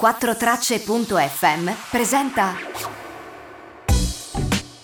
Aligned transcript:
4tracce.fm 0.00 1.70
presenta 1.88 2.54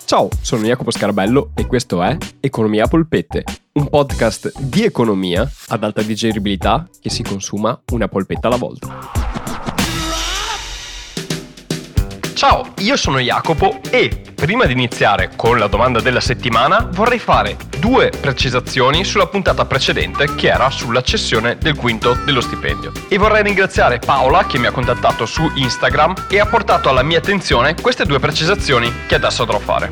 Ciao, 0.05 0.29
sono 0.41 0.63
Jacopo 0.63 0.89
Scarabello 0.89 1.51
e 1.53 1.67
questo 1.67 2.01
è 2.01 2.15
Economia 2.39 2.87
Polpette, 2.87 3.43
un 3.73 3.89
podcast 3.89 4.57
di 4.57 4.83
economia 4.83 5.49
ad 5.67 5.83
alta 5.83 6.01
digeribilità 6.01 6.87
che 6.99 7.09
si 7.09 7.23
consuma 7.23 7.77
una 7.91 8.07
polpetta 8.07 8.47
alla 8.47 8.57
volta. 8.57 9.20
Ciao, 12.41 12.73
io 12.79 12.97
sono 12.97 13.19
Jacopo 13.19 13.81
e 13.91 14.19
prima 14.33 14.65
di 14.65 14.73
iniziare 14.73 15.29
con 15.35 15.59
la 15.59 15.67
domanda 15.67 16.01
della 16.01 16.19
settimana 16.19 16.89
vorrei 16.91 17.19
fare 17.19 17.55
due 17.77 18.09
precisazioni 18.09 19.03
sulla 19.03 19.27
puntata 19.27 19.63
precedente 19.65 20.33
che 20.33 20.47
era 20.47 20.71
sulla 20.71 21.03
cessione 21.03 21.59
del 21.59 21.75
quinto 21.75 22.17
dello 22.25 22.41
stipendio. 22.41 22.93
E 23.09 23.19
vorrei 23.19 23.43
ringraziare 23.43 23.99
Paola 23.99 24.47
che 24.47 24.57
mi 24.57 24.65
ha 24.65 24.71
contattato 24.71 25.27
su 25.27 25.51
Instagram 25.53 26.15
e 26.31 26.39
ha 26.39 26.47
portato 26.47 26.89
alla 26.89 27.03
mia 27.03 27.19
attenzione 27.19 27.75
queste 27.79 28.05
due 28.05 28.17
precisazioni 28.17 28.91
che 29.05 29.13
adesso 29.13 29.43
andrò 29.43 29.57
a 29.57 29.61
fare. 29.61 29.89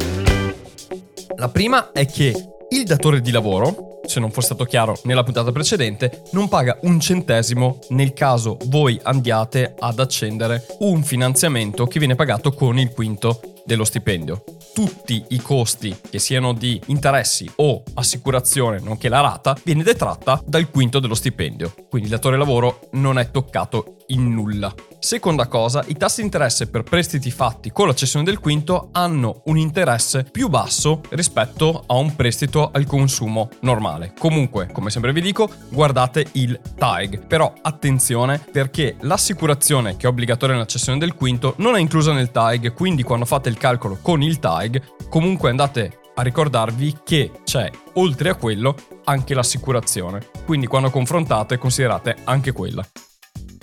La 1.36 1.50
prima 1.50 1.92
è 1.92 2.08
che 2.08 2.34
il 2.68 2.84
datore 2.84 3.22
di 3.22 3.30
lavoro 3.30 3.99
se 4.10 4.20
non 4.20 4.32
fosse 4.32 4.48
stato 4.48 4.66
chiaro 4.66 4.98
nella 5.04 5.24
puntata 5.24 5.52
precedente, 5.52 6.24
non 6.32 6.50
paga 6.50 6.80
un 6.82 7.00
centesimo 7.00 7.80
nel 7.90 8.14
caso 8.14 8.58
voi 8.66 9.00
andiate 9.04 9.76
ad 9.78 10.00
accendere 10.00 10.66
un 10.80 11.04
finanziamento 11.04 11.86
che 11.86 12.00
viene 12.00 12.16
pagato 12.16 12.52
con 12.52 12.78
il 12.80 12.92
quinto 12.92 13.40
dello 13.66 13.84
stipendio. 13.84 14.44
Tutti 14.74 15.24
i 15.30 15.42
costi, 15.42 15.96
che 16.10 16.20
siano 16.20 16.54
di 16.54 16.80
interessi 16.88 17.50
o 17.58 17.84
assicurazione, 17.96 18.80
nonché 18.80 19.10
la 19.10 19.22
rata, 19.22 19.58
viene 19.64 19.84
detratta 19.84 20.42
dal 20.46 20.70
quinto 20.70 21.00
dello 21.00 21.16
stipendio. 21.16 21.74
Quindi 21.90 22.08
il 22.08 22.14
datore 22.16 22.38
lavoro 22.38 22.88
non 22.92 23.20
è 23.20 23.32
toccato 23.32 23.96
in 24.08 24.34
nulla. 24.34 24.74
Seconda 25.00 25.48
cosa, 25.48 25.84
i 25.88 25.96
tassi 25.96 26.20
di 26.20 26.26
interesse 26.26 26.68
per 26.68 26.84
prestiti 26.84 27.32
fatti 27.32 27.72
con 27.72 27.88
la 27.88 27.94
cessione 27.94 28.26
del 28.26 28.40
quinto 28.40 28.90
hanno 28.92 29.42
un 29.46 29.58
interesse 29.58 30.24
più 30.24 30.50
basso 30.50 31.02
rispetto 31.10 31.84
a 31.88 31.96
un 31.96 32.16
prestito 32.16 32.70
al 32.72 32.86
consumo 32.86 33.50
normale. 33.62 34.14
Comunque, 34.18 34.70
come 34.72 34.90
sempre 34.90 35.14
vi 35.14 35.22
dico, 35.22 35.50
guardate 35.70 36.26
il 36.34 36.60
TAG. 36.78 37.28
Però 37.28 37.54
attenzione 37.62 38.40
perché 38.52 38.98
l'assicurazione 39.02 39.96
che 39.96 40.06
è 40.06 40.10
obbligatoria 40.10 40.56
nella 40.56 40.68
cessione 40.68 41.00
del 41.00 41.14
quinto 41.14 41.54
non 41.58 41.76
è 41.76 41.80
inclusa 41.80 42.12
nel 42.12 42.32
TAG, 42.32 42.74
quindi 42.74 43.04
quando 43.04 43.26
fate 43.26 43.49
il 43.50 43.58
calcolo 43.58 44.00
con 44.02 44.22
il 44.22 44.40
TAG, 44.40 45.10
comunque 45.10 45.50
andate 45.50 46.00
a 46.16 46.22
ricordarvi 46.22 47.00
che 47.04 47.32
c'è 47.44 47.70
oltre 47.94 48.30
a 48.30 48.36
quello 48.36 48.76
anche 49.06 49.34
l'assicurazione. 49.34 50.30
Quindi 50.46 50.68
quando 50.68 50.90
confrontate 50.90 51.58
considerate 51.58 52.18
anche 52.24 52.52
quella. 52.52 52.86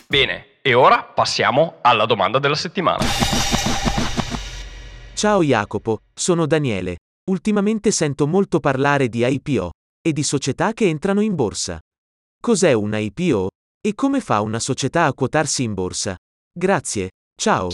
Bene, 0.09 0.59
e 0.63 0.75
ora 0.75 1.03
passiamo 1.03 1.79
alla 1.83 2.07
domanda 2.07 2.39
della 2.39 2.55
settimana. 2.55 3.05
Ciao 5.15 5.43
Jacopo, 5.43 6.01
sono 6.15 6.47
Daniele. 6.47 6.97
Ultimamente 7.31 7.91
sento 7.91 8.27
molto 8.27 8.61
parlare 8.61 9.09
di 9.09 9.25
IPO 9.25 9.71
e 10.01 10.13
di 10.13 10.23
società 10.23 10.73
che 10.73 10.89
entrano 10.89 11.21
in 11.21 11.35
borsa. 11.35 11.79
Cos'è 12.41 12.73
un 12.73 12.95
IPO? 12.95 13.49
E 13.81 13.95
come 13.95 14.21
fa 14.21 14.41
una 14.41 14.61
società 14.61 15.05
a 15.05 15.13
quotarsi 15.13 15.63
in 15.63 15.75
borsa? 15.75 16.17
Grazie, 16.53 17.11
ciao. 17.37 17.69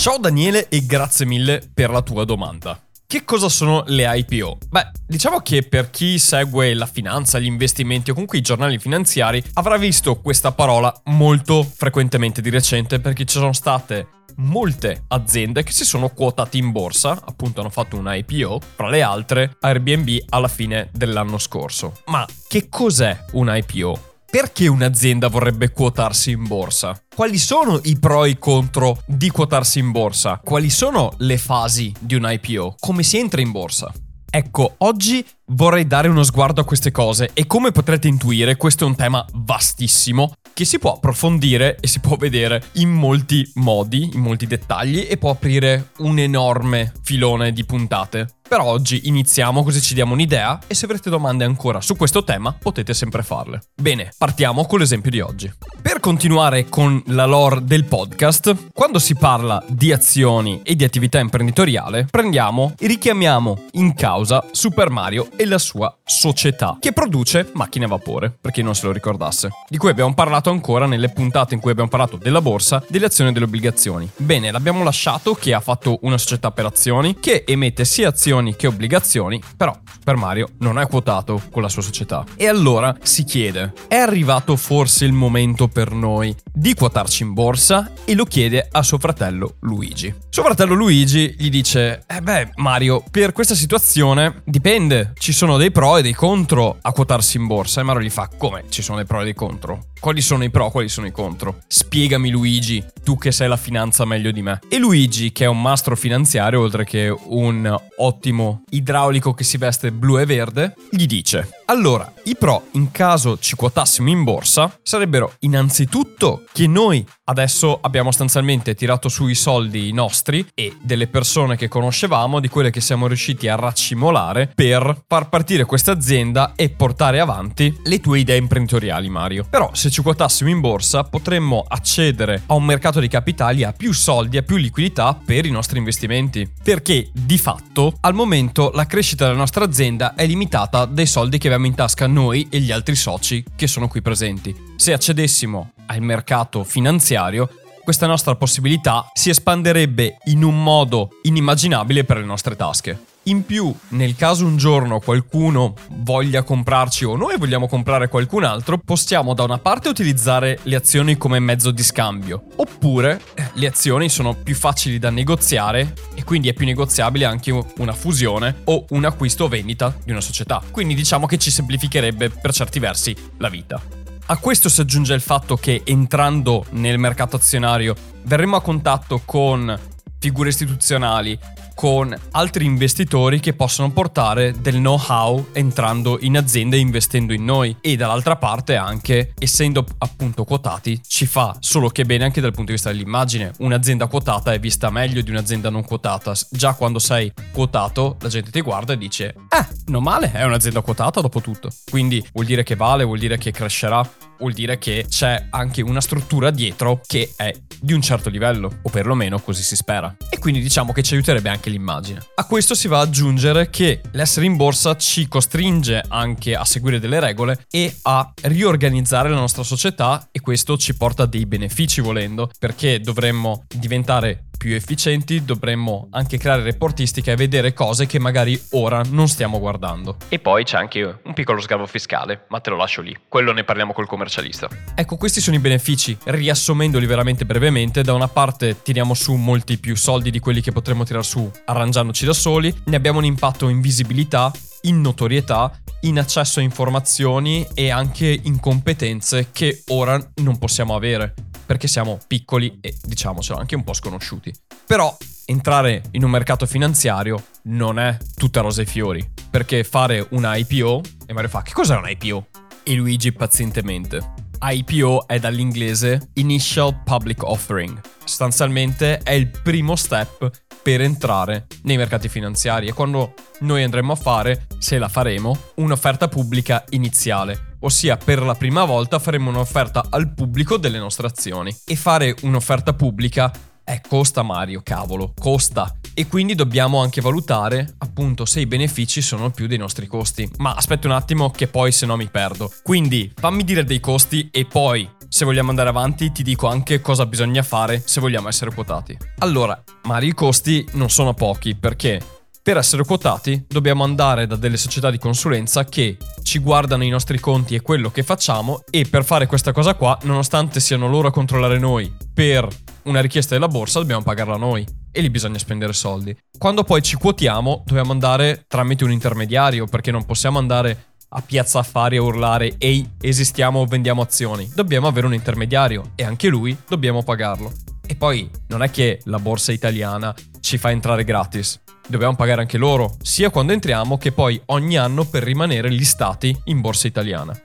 Ciao 0.00 0.16
Daniele 0.16 0.70
e 0.70 0.86
grazie 0.86 1.26
mille 1.26 1.60
per 1.74 1.90
la 1.90 2.00
tua 2.00 2.24
domanda. 2.24 2.80
Che 3.06 3.22
cosa 3.22 3.50
sono 3.50 3.84
le 3.88 4.06
IPO? 4.10 4.56
Beh, 4.70 4.92
diciamo 5.06 5.40
che 5.40 5.62
per 5.62 5.90
chi 5.90 6.18
segue 6.18 6.72
la 6.72 6.86
finanza, 6.86 7.38
gli 7.38 7.44
investimenti 7.44 8.08
o 8.08 8.14
comunque 8.14 8.38
i 8.38 8.40
giornali 8.40 8.78
finanziari 8.78 9.44
avrà 9.52 9.76
visto 9.76 10.18
questa 10.18 10.52
parola 10.52 10.90
molto 11.10 11.62
frequentemente 11.62 12.40
di 12.40 12.48
recente 12.48 12.98
perché 12.98 13.26
ci 13.26 13.36
sono 13.36 13.52
state 13.52 14.06
molte 14.36 15.04
aziende 15.08 15.62
che 15.64 15.72
si 15.72 15.84
sono 15.84 16.08
quotate 16.08 16.56
in 16.56 16.72
borsa, 16.72 17.20
appunto 17.22 17.60
hanno 17.60 17.68
fatto 17.68 17.98
un 17.98 18.10
IPO, 18.10 18.58
fra 18.76 18.88
le 18.88 19.02
altre 19.02 19.58
Airbnb 19.60 20.16
alla 20.30 20.48
fine 20.48 20.88
dell'anno 20.94 21.36
scorso. 21.36 22.00
Ma 22.06 22.26
che 22.48 22.70
cos'è 22.70 23.26
un 23.32 23.52
IPO? 23.54 24.09
Perché 24.30 24.68
un'azienda 24.68 25.26
vorrebbe 25.26 25.72
quotarsi 25.72 26.30
in 26.30 26.46
borsa? 26.46 26.96
Quali 27.12 27.36
sono 27.36 27.80
i 27.82 27.98
pro 27.98 28.24
e 28.24 28.30
i 28.30 28.38
contro 28.38 29.02
di 29.04 29.28
quotarsi 29.28 29.80
in 29.80 29.90
borsa? 29.90 30.40
Quali 30.44 30.70
sono 30.70 31.12
le 31.18 31.36
fasi 31.36 31.92
di 31.98 32.14
un 32.14 32.30
IPO? 32.30 32.76
Come 32.78 33.02
si 33.02 33.18
entra 33.18 33.40
in 33.40 33.50
borsa? 33.50 33.92
Ecco, 34.30 34.76
oggi 34.78 35.26
vorrei 35.46 35.88
dare 35.88 36.06
uno 36.06 36.22
sguardo 36.22 36.60
a 36.60 36.64
queste 36.64 36.92
cose 36.92 37.30
e 37.34 37.48
come 37.48 37.72
potrete 37.72 38.06
intuire 38.06 38.56
questo 38.56 38.84
è 38.84 38.86
un 38.86 38.94
tema 38.94 39.26
vastissimo 39.32 40.34
che 40.54 40.64
si 40.64 40.78
può 40.78 40.92
approfondire 40.92 41.76
e 41.80 41.88
si 41.88 41.98
può 41.98 42.14
vedere 42.14 42.62
in 42.74 42.90
molti 42.90 43.50
modi, 43.54 44.10
in 44.12 44.20
molti 44.20 44.46
dettagli 44.46 45.08
e 45.10 45.16
può 45.16 45.30
aprire 45.30 45.90
un 45.98 46.20
enorme 46.20 46.92
filone 47.02 47.52
di 47.52 47.64
puntate. 47.64 48.28
Per 48.50 48.58
oggi 48.58 49.02
iniziamo 49.04 49.62
così 49.62 49.80
ci 49.80 49.94
diamo 49.94 50.12
un'idea 50.14 50.58
e 50.66 50.74
se 50.74 50.84
avrete 50.84 51.08
domande 51.08 51.44
ancora 51.44 51.80
su 51.80 51.94
questo 51.94 52.24
tema 52.24 52.52
potete 52.52 52.94
sempre 52.94 53.22
farle. 53.22 53.62
Bene, 53.80 54.10
partiamo 54.18 54.66
con 54.66 54.80
l'esempio 54.80 55.12
di 55.12 55.20
oggi. 55.20 55.48
Per 55.80 56.00
continuare 56.00 56.68
con 56.68 57.00
la 57.06 57.26
lore 57.26 57.62
del 57.62 57.84
podcast, 57.84 58.70
quando 58.72 58.98
si 58.98 59.14
parla 59.14 59.62
di 59.68 59.92
azioni 59.92 60.62
e 60.64 60.74
di 60.74 60.82
attività 60.82 61.20
imprenditoriale, 61.20 62.08
prendiamo 62.10 62.74
e 62.76 62.88
richiamiamo 62.88 63.66
in 63.74 63.94
causa 63.94 64.44
Super 64.50 64.90
Mario 64.90 65.28
e 65.36 65.46
la 65.46 65.58
sua 65.58 65.96
società, 66.04 66.76
che 66.80 66.92
produce 66.92 67.50
macchine 67.54 67.84
a 67.84 67.88
vapore, 67.88 68.36
per 68.40 68.50
chi 68.50 68.62
non 68.62 68.74
se 68.74 68.86
lo 68.86 68.90
ricordasse, 68.90 69.50
di 69.68 69.76
cui 69.76 69.90
abbiamo 69.90 70.12
parlato 70.12 70.50
ancora 70.50 70.86
nelle 70.86 71.10
puntate 71.10 71.54
in 71.54 71.60
cui 71.60 71.70
abbiamo 71.70 71.88
parlato 71.88 72.16
della 72.16 72.40
borsa, 72.40 72.82
delle 72.88 73.06
azioni 73.06 73.30
e 73.30 73.32
delle 73.32 73.44
obbligazioni. 73.44 74.10
Bene, 74.16 74.50
l'abbiamo 74.50 74.82
lasciato 74.82 75.34
che 75.34 75.54
ha 75.54 75.60
fatto 75.60 76.00
una 76.02 76.18
società 76.18 76.50
per 76.50 76.66
azioni 76.66 77.14
che 77.20 77.44
emette 77.46 77.84
sia 77.84 78.08
azioni 78.08 78.38
che 78.56 78.66
obbligazioni, 78.66 79.40
però 79.56 79.76
Super 79.92 80.16
Mario 80.16 80.48
non 80.58 80.78
è 80.78 80.86
quotato 80.86 81.40
con 81.50 81.62
la 81.62 81.68
sua 81.68 81.82
società. 81.82 82.24
E 82.36 82.48
allora 82.48 82.96
si 83.02 83.24
chiede, 83.24 83.72
è 83.88 83.96
arrivato 83.96 84.56
forse 84.56 85.04
il 85.04 85.12
momento 85.12 85.68
per 85.68 85.92
noi 85.92 86.34
di 86.52 86.74
quotarci 86.74 87.22
in 87.22 87.34
borsa? 87.34 87.92
E 88.04 88.14
lo 88.14 88.24
chiede 88.24 88.66
a 88.70 88.82
suo 88.82 88.98
fratello 88.98 89.56
Luigi. 89.60 90.14
Suo 90.28 90.42
fratello 90.42 90.74
Luigi 90.74 91.34
gli 91.38 91.50
dice, 91.50 92.04
eh 92.06 92.20
beh 92.20 92.52
Mario, 92.56 93.04
per 93.10 93.32
questa 93.32 93.54
situazione 93.54 94.42
dipende, 94.44 95.12
ci 95.18 95.32
sono 95.32 95.56
dei 95.56 95.70
pro 95.70 95.96
e 95.96 96.02
dei 96.02 96.14
contro 96.14 96.78
a 96.80 96.92
quotarsi 96.92 97.36
in 97.36 97.46
borsa. 97.46 97.80
E 97.80 97.84
Mario 97.84 98.02
gli 98.02 98.10
fa, 98.10 98.28
come 98.36 98.64
ci 98.68 98.82
sono 98.82 98.96
dei 98.96 99.06
pro 99.06 99.20
e 99.20 99.24
dei 99.24 99.34
contro? 99.34 99.89
Quali 100.00 100.22
sono 100.22 100.44
i 100.44 100.48
pro, 100.48 100.70
quali 100.70 100.88
sono 100.88 101.06
i 101.06 101.12
contro? 101.12 101.58
Spiegami 101.66 102.30
Luigi, 102.30 102.82
tu 103.04 103.18
che 103.18 103.30
sai 103.32 103.48
la 103.48 103.58
finanza 103.58 104.06
meglio 104.06 104.30
di 104.30 104.40
me. 104.40 104.58
E 104.70 104.78
Luigi, 104.78 105.30
che 105.30 105.44
è 105.44 105.46
un 105.46 105.60
mastro 105.60 105.94
finanziario, 105.94 106.62
oltre 106.62 106.84
che 106.84 107.14
un 107.26 107.78
ottimo 107.98 108.62
idraulico 108.70 109.34
che 109.34 109.44
si 109.44 109.58
veste 109.58 109.92
blu 109.92 110.18
e 110.18 110.24
verde, 110.24 110.74
gli 110.90 111.04
dice: 111.04 111.59
Allora, 111.70 112.12
i 112.24 112.36
pro, 112.36 112.66
in 112.72 112.90
caso 112.90 113.38
ci 113.38 113.54
quotassimo 113.54 114.08
in 114.08 114.24
borsa, 114.24 114.76
sarebbero 114.82 115.34
innanzitutto 115.40 116.42
che 116.52 116.66
noi 116.66 117.06
adesso 117.24 117.78
abbiamo 117.80 118.10
sostanzialmente 118.10 118.74
tirato 118.74 119.08
su 119.08 119.28
i 119.28 119.36
soldi 119.36 119.92
nostri 119.92 120.44
e 120.52 120.76
delle 120.82 121.06
persone 121.06 121.56
che 121.56 121.68
conoscevamo, 121.68 122.40
di 122.40 122.48
quelle 122.48 122.70
che 122.70 122.80
siamo 122.80 123.06
riusciti 123.06 123.46
a 123.46 123.54
raccimolare 123.54 124.50
per 124.52 125.04
far 125.06 125.28
partire 125.28 125.64
questa 125.64 125.92
azienda 125.92 126.54
e 126.56 126.70
portare 126.70 127.20
avanti 127.20 127.78
le 127.84 128.00
tue 128.00 128.18
idee 128.18 128.36
imprenditoriali, 128.36 129.08
Mario. 129.08 129.46
Però 129.48 129.70
se 129.72 129.90
ci 129.90 130.02
quotassimo 130.02 130.50
in 130.50 130.58
borsa 130.60 131.04
potremmo 131.04 131.64
accedere 131.68 132.42
a 132.46 132.54
un 132.54 132.64
mercato 132.64 132.98
di 132.98 133.06
capitali 133.06 133.62
a 133.62 133.72
più 133.72 133.92
soldi, 133.92 134.36
a 134.36 134.42
più 134.42 134.56
liquidità 134.56 135.16
per 135.24 135.46
i 135.46 135.50
nostri 135.50 135.78
investimenti. 135.78 136.50
Perché 136.62 137.10
di 137.12 137.38
fatto 137.38 137.96
al 138.00 138.14
momento 138.14 138.72
la 138.74 138.86
crescita 138.86 139.26
della 139.26 139.38
nostra 139.38 139.64
azienda 139.64 140.14
è 140.14 140.26
limitata 140.26 140.84
dai 140.84 141.06
soldi 141.06 141.38
che 141.38 141.46
abbiamo 141.46 141.59
in 141.66 141.74
tasca 141.74 142.06
noi 142.06 142.48
e 142.50 142.60
gli 142.60 142.70
altri 142.70 142.94
soci 142.94 143.44
che 143.56 143.66
sono 143.66 143.88
qui 143.88 144.02
presenti. 144.02 144.54
Se 144.76 144.92
accedessimo 144.92 145.72
al 145.86 146.00
mercato 146.00 146.64
finanziario, 146.64 147.48
questa 147.82 148.06
nostra 148.06 148.36
possibilità 148.36 149.10
si 149.12 149.30
espanderebbe 149.30 150.18
in 150.26 150.44
un 150.44 150.62
modo 150.62 151.18
inimmaginabile 151.22 152.04
per 152.04 152.18
le 152.18 152.24
nostre 152.24 152.56
tasche. 152.56 153.09
In 153.30 153.46
più, 153.46 153.72
nel 153.90 154.16
caso 154.16 154.44
un 154.44 154.56
giorno 154.56 154.98
qualcuno 154.98 155.74
voglia 155.90 156.42
comprarci 156.42 157.04
o 157.04 157.14
noi 157.14 157.38
vogliamo 157.38 157.68
comprare 157.68 158.08
qualcun 158.08 158.42
altro, 158.42 158.76
possiamo 158.76 159.34
da 159.34 159.44
una 159.44 159.58
parte 159.58 159.88
utilizzare 159.88 160.58
le 160.64 160.74
azioni 160.74 161.16
come 161.16 161.38
mezzo 161.38 161.70
di 161.70 161.84
scambio, 161.84 162.42
oppure 162.56 163.20
eh, 163.34 163.44
le 163.52 163.68
azioni 163.68 164.08
sono 164.08 164.34
più 164.34 164.56
facili 164.56 164.98
da 164.98 165.10
negoziare 165.10 165.94
e 166.16 166.24
quindi 166.24 166.48
è 166.48 166.54
più 166.54 166.66
negoziabile 166.66 167.24
anche 167.24 167.52
una 167.76 167.92
fusione 167.92 168.62
o 168.64 168.84
un 168.88 169.04
acquisto 169.04 169.44
o 169.44 169.48
vendita 169.48 169.96
di 170.02 170.10
una 170.10 170.20
società. 170.20 170.60
Quindi 170.68 170.94
diciamo 170.94 171.26
che 171.26 171.38
ci 171.38 171.52
semplificherebbe 171.52 172.30
per 172.30 172.52
certi 172.52 172.80
versi 172.80 173.14
la 173.36 173.48
vita. 173.48 173.80
A 174.26 174.36
questo 174.38 174.68
si 174.68 174.80
aggiunge 174.80 175.14
il 175.14 175.20
fatto 175.20 175.54
che 175.54 175.82
entrando 175.84 176.64
nel 176.70 176.98
mercato 176.98 177.36
azionario 177.36 177.94
verremo 178.24 178.56
a 178.56 178.60
contatto 178.60 179.22
con 179.24 179.78
figure 180.18 180.50
istituzionali, 180.50 181.38
con 181.80 182.14
altri 182.32 182.66
investitori 182.66 183.40
che 183.40 183.54
possono 183.54 183.90
portare 183.90 184.52
del 184.60 184.74
know-how 184.74 185.46
entrando 185.52 186.18
in 186.20 186.36
azienda 186.36 186.76
e 186.76 186.78
investendo 186.78 187.32
in 187.32 187.42
noi 187.42 187.74
e 187.80 187.96
dall'altra 187.96 188.36
parte 188.36 188.76
anche 188.76 189.32
essendo 189.38 189.86
appunto 189.96 190.44
quotati 190.44 191.00
ci 191.06 191.24
fa 191.24 191.56
solo 191.58 191.88
che 191.88 192.04
bene 192.04 192.24
anche 192.24 192.42
dal 192.42 192.50
punto 192.50 192.66
di 192.66 192.72
vista 192.72 192.90
dell'immagine. 192.90 193.52
Un'azienda 193.60 194.08
quotata 194.08 194.52
è 194.52 194.60
vista 194.60 194.90
meglio 194.90 195.22
di 195.22 195.30
un'azienda 195.30 195.70
non 195.70 195.82
quotata. 195.82 196.34
Già 196.50 196.74
quando 196.74 196.98
sei 196.98 197.32
quotato 197.50 198.18
la 198.20 198.28
gente 198.28 198.50
ti 198.50 198.60
guarda 198.60 198.92
e 198.92 198.98
dice 198.98 199.34
"Eh, 199.50 199.66
non 199.86 200.02
male, 200.02 200.32
è 200.32 200.44
un'azienda 200.44 200.80
quotata 200.80 201.20
dopo 201.20 201.40
tutto". 201.40 201.70
Quindi 201.90 202.24
vuol 202.32 202.46
dire 202.46 202.62
che 202.62 202.76
vale, 202.76 203.04
vuol 203.04 203.18
dire 203.18 203.36
che 203.38 203.50
crescerà 203.50 204.08
vuol 204.40 204.52
dire 204.52 204.78
che 204.78 205.06
c'è 205.08 205.46
anche 205.50 205.82
una 205.82 206.00
struttura 206.00 206.50
dietro 206.50 207.00
che 207.06 207.32
è 207.36 207.54
di 207.80 207.92
un 207.92 208.02
certo 208.02 208.28
livello, 208.28 208.80
o 208.82 208.90
perlomeno 208.90 209.38
così 209.38 209.62
si 209.62 209.76
spera. 209.76 210.14
E 210.28 210.38
quindi 210.38 210.60
diciamo 210.60 210.92
che 210.92 211.02
ci 211.02 211.14
aiuterebbe 211.14 211.48
anche 211.48 211.70
l'immagine. 211.70 212.20
A 212.34 212.44
questo 212.44 212.74
si 212.74 212.88
va 212.88 213.00
ad 213.00 213.08
aggiungere 213.08 213.70
che 213.70 214.00
l'essere 214.12 214.46
in 214.46 214.56
borsa 214.56 214.96
ci 214.96 215.28
costringe 215.28 216.02
anche 216.08 216.54
a 216.54 216.64
seguire 216.64 216.98
delle 216.98 217.20
regole 217.20 217.66
e 217.70 217.94
a 218.02 218.32
riorganizzare 218.42 219.28
la 219.28 219.36
nostra 219.36 219.62
società 219.62 220.28
e 220.32 220.40
questo 220.40 220.76
ci 220.76 220.96
porta 220.96 221.26
dei 221.26 221.46
benefici 221.46 222.00
volendo, 222.00 222.50
perché 222.58 223.00
dovremmo 223.00 223.64
diventare 223.68 224.44
più 224.60 224.74
efficienti 224.74 225.42
dovremmo 225.42 226.08
anche 226.10 226.36
creare 226.36 226.62
reportistica 226.62 227.32
e 227.32 227.36
vedere 227.36 227.72
cose 227.72 228.04
che 228.04 228.18
magari 228.18 228.60
ora 228.72 229.00
non 229.08 229.26
stiamo 229.26 229.58
guardando. 229.58 230.18
E 230.28 230.38
poi 230.38 230.64
c'è 230.64 230.76
anche 230.76 231.02
un 231.02 231.32
piccolo 231.32 231.62
sgavo 231.62 231.86
fiscale, 231.86 232.44
ma 232.50 232.60
te 232.60 232.68
lo 232.68 232.76
lascio 232.76 233.00
lì. 233.00 233.16
Quello 233.26 233.54
ne 233.54 233.64
parliamo 233.64 233.94
col 233.94 234.06
commercialista. 234.06 234.68
Ecco, 234.94 235.16
questi 235.16 235.40
sono 235.40 235.56
i 235.56 235.60
benefici. 235.60 236.14
Riassumendoli 236.22 237.06
veramente 237.06 237.46
brevemente, 237.46 238.02
da 238.02 238.12
una 238.12 238.28
parte 238.28 238.82
tiriamo 238.82 239.14
su 239.14 239.34
molti 239.34 239.78
più 239.78 239.96
soldi 239.96 240.30
di 240.30 240.40
quelli 240.40 240.60
che 240.60 240.72
potremmo 240.72 241.04
tirare 241.04 241.24
su 241.24 241.50
arrangiandoci 241.64 242.26
da 242.26 242.34
soli, 242.34 242.74
ne 242.84 242.96
abbiamo 242.96 243.16
un 243.16 243.24
impatto 243.24 243.66
in 243.70 243.80
visibilità, 243.80 244.52
in 244.82 245.00
notorietà 245.00 245.72
in 246.02 246.18
accesso 246.18 246.60
a 246.60 246.62
informazioni 246.62 247.66
e 247.74 247.90
anche 247.90 248.40
in 248.42 248.60
competenze 248.60 249.48
che 249.52 249.82
ora 249.88 250.18
non 250.36 250.58
possiamo 250.58 250.94
avere 250.94 251.34
perché 251.70 251.86
siamo 251.86 252.18
piccoli 252.26 252.78
e 252.80 252.96
diciamocelo 253.00 253.56
anche 253.56 253.76
un 253.76 253.84
po' 253.84 253.92
sconosciuti. 253.92 254.52
Però 254.84 255.16
entrare 255.44 256.02
in 256.10 256.24
un 256.24 256.30
mercato 256.30 256.66
finanziario 256.66 257.44
non 257.66 258.00
è 258.00 258.16
tutta 258.34 258.60
rose 258.60 258.82
e 258.82 258.86
fiori, 258.86 259.24
perché 259.48 259.84
fare 259.84 260.26
una 260.30 260.56
IPO 260.56 261.00
e 261.26 261.32
Mario 261.32 261.48
fa 261.48 261.62
che 261.62 261.72
cos'è 261.72 261.94
un 261.94 262.08
IPO? 262.08 262.46
E 262.82 262.94
Luigi 262.94 263.30
pazientemente. 263.30 264.32
IPO 264.60 265.28
è 265.28 265.38
dall'inglese 265.38 266.30
Initial 266.34 267.04
Public 267.04 267.44
Offering. 267.44 268.00
Sostanzialmente 268.24 269.18
è 269.18 269.30
il 269.30 269.48
primo 269.48 269.94
step 269.94 270.50
per 270.82 271.00
entrare 271.02 271.68
nei 271.82 271.96
mercati 271.96 272.28
finanziari 272.28 272.88
e 272.88 272.92
quando 272.92 273.34
noi 273.60 273.84
andremo 273.84 274.10
a 274.10 274.16
fare, 274.16 274.66
se 274.78 274.98
la 274.98 275.08
faremo, 275.08 275.56
un'offerta 275.76 276.26
pubblica 276.26 276.84
iniziale, 276.88 277.69
ossia 277.80 278.16
per 278.16 278.42
la 278.42 278.54
prima 278.54 278.84
volta 278.84 279.18
faremo 279.18 279.50
un'offerta 279.50 280.06
al 280.10 280.32
pubblico 280.32 280.76
delle 280.76 280.98
nostre 280.98 281.26
azioni. 281.26 281.74
E 281.84 281.96
fare 281.96 282.34
un'offerta 282.42 282.94
pubblica 282.94 283.52
eh, 283.84 284.00
costa 284.06 284.42
Mario, 284.42 284.82
cavolo, 284.82 285.32
costa. 285.38 285.92
E 286.14 286.26
quindi 286.26 286.54
dobbiamo 286.54 287.00
anche 287.00 287.20
valutare 287.20 287.94
appunto 287.98 288.44
se 288.44 288.60
i 288.60 288.66
benefici 288.66 289.20
sono 289.22 289.50
più 289.50 289.66
dei 289.66 289.78
nostri 289.78 290.06
costi. 290.06 290.48
Ma 290.58 290.74
aspetta 290.74 291.08
un 291.08 291.14
attimo 291.14 291.50
che 291.50 291.66
poi 291.66 291.92
se 291.92 292.06
no 292.06 292.16
mi 292.16 292.28
perdo. 292.28 292.70
Quindi 292.82 293.32
fammi 293.34 293.64
dire 293.64 293.84
dei 293.84 294.00
costi 294.00 294.48
e 294.50 294.64
poi 294.64 295.08
se 295.28 295.44
vogliamo 295.44 295.70
andare 295.70 295.88
avanti 295.88 296.32
ti 296.32 296.42
dico 296.42 296.66
anche 296.66 297.00
cosa 297.00 297.26
bisogna 297.26 297.62
fare 297.62 298.02
se 298.04 298.20
vogliamo 298.20 298.48
essere 298.48 298.72
quotati. 298.72 299.16
Allora, 299.38 299.80
Mario, 300.04 300.30
i 300.30 300.34
costi 300.34 300.86
non 300.92 301.08
sono 301.08 301.34
pochi 301.34 301.74
perché 301.74 302.20
per 302.62 302.76
essere 302.76 303.04
quotati 303.04 303.64
dobbiamo 303.66 304.04
andare 304.04 304.46
da 304.46 304.54
delle 304.54 304.76
società 304.76 305.10
di 305.10 305.18
consulenza 305.18 305.84
che 305.84 306.18
ci 306.42 306.58
guardano 306.58 307.04
i 307.04 307.08
nostri 307.08 307.40
conti 307.40 307.74
e 307.74 307.80
quello 307.80 308.10
che 308.10 308.22
facciamo 308.22 308.82
e 308.90 309.06
per 309.08 309.24
fare 309.24 309.46
questa 309.46 309.72
cosa 309.72 309.94
qua, 309.94 310.18
nonostante 310.22 310.78
siano 310.78 311.08
loro 311.08 311.28
a 311.28 311.32
controllare 311.32 311.78
noi 311.78 312.12
per 312.34 312.68
una 313.04 313.20
richiesta 313.20 313.54
della 313.54 313.68
borsa, 313.68 313.98
dobbiamo 313.98 314.22
pagarla 314.22 314.56
noi 314.56 314.86
e 315.10 315.20
lì 315.22 315.30
bisogna 315.30 315.58
spendere 315.58 315.94
soldi. 315.94 316.36
Quando 316.58 316.84
poi 316.84 317.02
ci 317.02 317.16
quotiamo 317.16 317.82
dobbiamo 317.86 318.12
andare 318.12 318.64
tramite 318.68 319.04
un 319.04 319.12
intermediario 319.12 319.86
perché 319.86 320.10
non 320.10 320.26
possiamo 320.26 320.58
andare 320.58 321.06
a 321.32 321.40
piazza 321.40 321.78
affari 321.78 322.16
a 322.16 322.22
urlare 322.22 322.74
ehi 322.76 323.08
esistiamo 323.20 323.80
o 323.80 323.86
vendiamo 323.86 324.20
azioni. 324.20 324.70
Dobbiamo 324.74 325.06
avere 325.06 325.26
un 325.26 325.34
intermediario 325.34 326.10
e 326.14 326.24
anche 326.24 326.48
lui 326.48 326.76
dobbiamo 326.86 327.22
pagarlo. 327.22 327.72
E 328.06 328.16
poi 328.16 328.50
non 328.66 328.82
è 328.82 328.90
che 328.90 329.20
la 329.24 329.38
borsa 329.38 329.72
italiana 329.72 330.34
ci 330.60 330.76
fa 330.76 330.90
entrare 330.90 331.24
gratis 331.24 331.80
dobbiamo 332.10 332.36
pagare 332.36 332.60
anche 332.60 332.78
loro, 332.78 333.16
sia 333.22 333.50
quando 333.50 333.72
entriamo 333.72 334.18
che 334.18 334.32
poi 334.32 334.60
ogni 334.66 334.96
anno 334.96 335.24
per 335.24 335.42
rimanere 335.42 335.88
listati 335.88 336.54
in 336.64 336.80
borsa 336.80 337.06
italiana. 337.06 337.58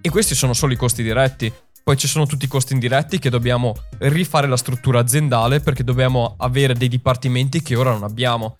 E 0.00 0.08
questi 0.10 0.34
sono 0.34 0.54
solo 0.54 0.72
i 0.72 0.76
costi 0.76 1.02
diretti. 1.02 1.52
Poi 1.82 1.96
ci 1.96 2.06
sono 2.06 2.26
tutti 2.26 2.44
i 2.44 2.48
costi 2.48 2.74
indiretti 2.74 3.18
che 3.18 3.30
dobbiamo 3.30 3.74
rifare 3.98 4.46
la 4.46 4.56
struttura 4.56 5.00
aziendale 5.00 5.60
perché 5.60 5.82
dobbiamo 5.82 6.34
avere 6.38 6.74
dei 6.74 6.88
dipartimenti 6.88 7.62
che 7.62 7.76
ora 7.76 7.92
non 7.92 8.02
abbiamo 8.02 8.54